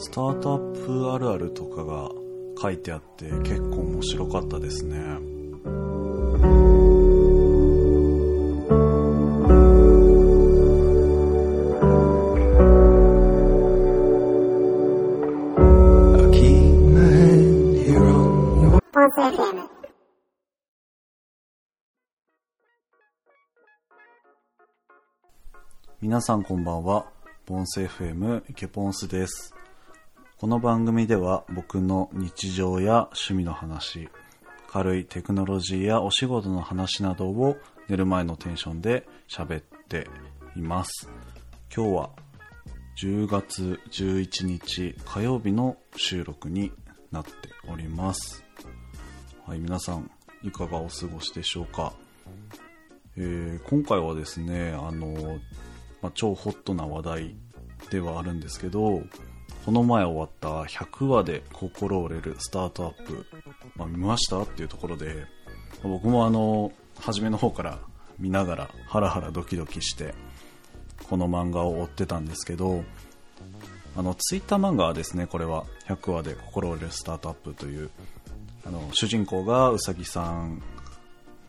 [0.00, 2.12] スタートアップあるあるとかが
[2.62, 5.18] 書いてあって結構面白かったですね。
[26.00, 27.06] 皆さんこんばんは。
[27.46, 29.57] ボンス FM イケポンスです。
[30.40, 34.08] この番組では僕の日常や趣味の話、
[34.68, 37.56] 軽いテクノロジーやお仕事の話などを
[37.88, 40.06] 寝る前のテンションで喋って
[40.54, 41.10] います。
[41.74, 42.10] 今日は
[43.02, 46.70] 10月11日火曜日の収録に
[47.10, 47.32] なって
[47.68, 48.44] おります。
[49.44, 50.08] はい、皆さん
[50.44, 51.92] いかがお過ごしでしょうか？
[53.16, 55.40] えー、今回はですね、あの、
[56.00, 57.36] まあ、超ホットな話題
[57.90, 59.02] ではあるんですけど、
[59.68, 63.26] この前終わった100話で心折れるスタートアップ、
[63.76, 65.26] まあ、見ましたっていうところで、
[65.82, 67.78] 僕もあの、初めの方から
[68.18, 70.14] 見ながらハラハラドキドキして、
[71.10, 72.82] この漫画を追ってたんですけど、
[73.94, 77.90] あの、ツイッター漫画はですね、これは100話で心折れるスタートアップという、
[78.66, 80.62] あの、主人公がうさぎさん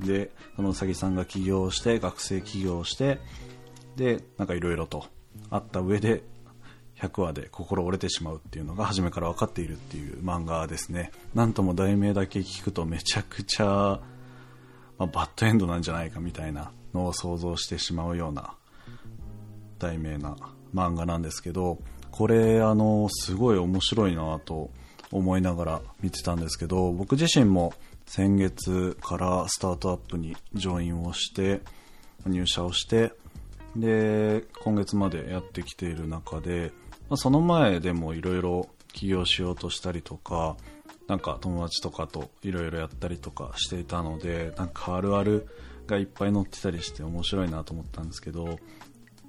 [0.00, 3.18] で、そのうさぎさんが起業して、学生起業して、
[3.96, 5.04] で、なんかいろいろと
[5.50, 6.22] あった上で、
[7.00, 11.12] 100話で心折れてしまうっていうのが初めから分かっているっていう漫画ですね。
[11.34, 14.00] なんとも題名だけ聞くとめちゃくちゃ、
[14.98, 18.54] まあ、バッドエンドなんじゃないかみたいなのを想像してしまうような
[19.78, 20.36] 題名な
[20.74, 21.78] 漫画なんですけど、
[22.10, 24.70] これあの、すごい面白いなと
[25.12, 27.74] 思いながら見てたんですけど、僕自身も
[28.06, 31.60] 先月からスタートアップにジョインをして、
[32.24, 33.12] 入社をして、
[33.76, 36.72] で、今月までやってきている中で、
[37.08, 40.56] まあ、その前でもいろいろ起業しようとしたりとか、
[41.06, 45.46] なんか友達とかといろいろやったりとかしていたので、なんかあるある
[45.86, 48.58] がいっぱい載ってたりして面白いなと思ったんですけど、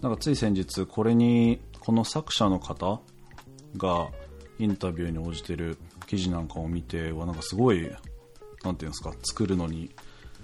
[0.00, 3.00] なんかつい先日これに、この作者の方
[3.76, 4.08] が
[4.58, 5.76] インタビューに応じてる
[6.06, 7.90] 記事なんかを見て、はなんかすごい、
[8.64, 9.90] なんていうんですか、作るのに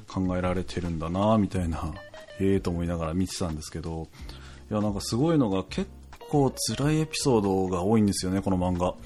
[0.07, 1.95] 考えられてるんだなみたいな
[2.39, 4.09] ええと思いながら見てたんですけど、
[4.71, 5.91] いや、なんかすごいのが結
[6.35, 8.97] 構辛いエピソードが多いんですよね、この漫画。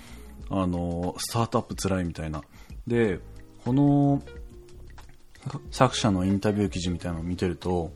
[0.50, 2.42] あの、スタートアップ辛いみたいな。
[2.86, 3.20] で、
[3.66, 4.22] この
[5.70, 7.92] 作者のインタビュー記事みたいなのを見てると、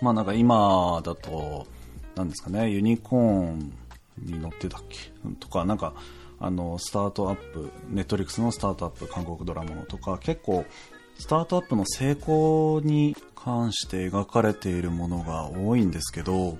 [0.00, 1.66] まあなんか今だと、
[2.14, 3.72] なんですかね、ユニコーン
[4.18, 5.10] に乗ってたっけ？
[5.40, 5.94] とか、なんか、
[6.38, 10.64] あの、スタートアップ、ネットリックスのスタートアップ、韓国ドラマのとか、結構、
[11.18, 16.58] スタートアップの成功に関して描かれているものが多いんですけど、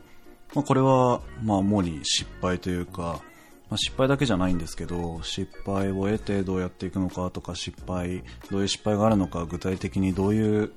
[0.55, 3.23] まあ、これは、まあ、主に失敗というか、
[3.71, 10.73] まあ、失敗だけじゃないんですけど、失敗を得てどうやっていくのかとか、失敗、どういう失敗があるのか、具体的にどういう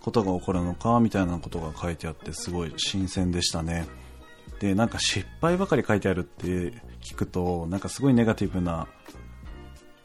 [0.00, 3.86] ことが起こるのか、みたいなことが書いてあって、すごい新鮮でしたね。
[4.60, 6.46] で、なんか失敗ばかり書いてあるって
[7.02, 8.88] 聞くと、なんかすごいネガティブな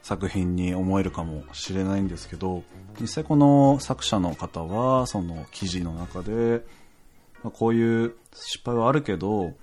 [0.02, 2.64] 作品に思えるかもしれないんですけど、
[3.00, 6.66] 実際この作者の方は、その記事の中で、
[7.44, 9.54] まあ、こういう失敗はあるけど、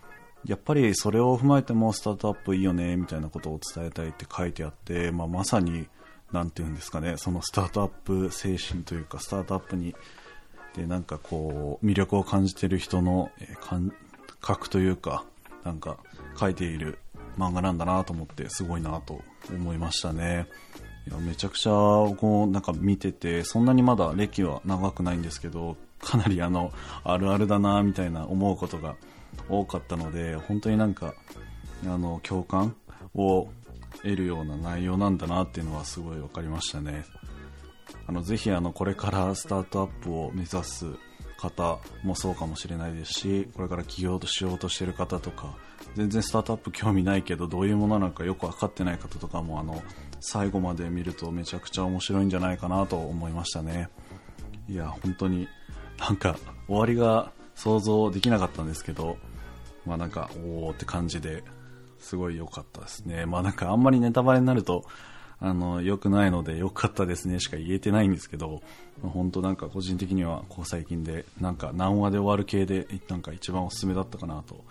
[0.44, 5.88] やっぱりそれを踏まえてもスタートアップいいよね、みたいなことを伝えたいって書いてあって、まあ、まさに、
[6.32, 9.94] なんて言うんですかね、そのスタートアップ精神というか、スタートアップに、
[10.76, 13.30] で、なんかこう、魅力を感じてる人の
[13.60, 13.92] 感
[14.40, 15.24] 覚というか、
[15.64, 15.98] なんか
[16.38, 16.98] 書いている
[17.36, 19.20] 漫画なんだなと思って、すごいなと
[19.50, 20.46] 思いましたね。
[21.10, 26.72] やめちゃくちゃこうなんか見ててそんなにまだ歴は長くないんですけどかなりあの
[27.04, 28.96] あるあるだなみたいな思うことが
[29.48, 31.14] 多かったので本当になんか
[31.86, 32.74] あの共感
[33.14, 33.48] を
[34.02, 37.04] 得るような内容なんだなっていうのはすごい分かりましたね。
[38.06, 40.86] あのぜひあのこれからスタートアップを目指す
[41.38, 45.56] 方もそうかもしれないですしこれから起業としようとしてる方とか
[45.94, 49.82] 全然スタートアップ興味ないけどどういうものなのかよく分かってない方とかもあの
[50.20, 53.88] 最後まで見るとめちゃくちゃ面白いんじゃないかなと思いましたね。
[54.68, 55.48] いや本当に
[55.98, 59.16] なんか終わりが想像できなかったんですけど
[59.84, 61.42] まあなんかおおって感じで
[61.98, 63.26] すごい良かったですね。
[63.26, 64.84] まあなんかあんまりネタバレになると
[65.40, 68.62] あの良くないので良かったですねしか言えてないんですけど
[69.02, 74.64] 本当なんか個人的にはこう最近でなんか何話で終わる系でなんか一番おすすめだったかなと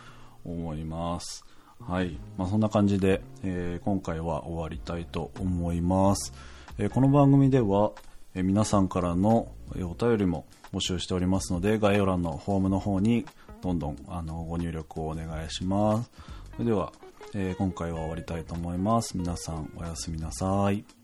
[0.46, 1.46] 思います。
[1.80, 2.18] はい。
[2.38, 6.34] まあ、そんな感じで、えー、今回は終わりたいと思います。
[6.78, 7.92] えー、この番組では、
[8.36, 13.26] えー、皆さんからのお便りも募集しておりますので、概要欄のフォームの方に
[13.62, 16.12] どんどんあのご入力をお願いします。
[16.54, 16.92] それでは、
[17.34, 19.18] え今回は終わりたいと思います。
[19.18, 20.99] 皆さんおやすみなさい。